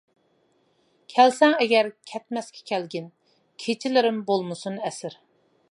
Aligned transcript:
كەلسەڭ 1.15 1.53
ئەگەر 1.65 1.91
كەتمەسكە 2.13 2.65
كەلگىن، 2.71 3.07
كېچىلىرىم 3.65 4.21
بولمىسۇن 4.31 4.83
ئەسىر. 4.89 5.21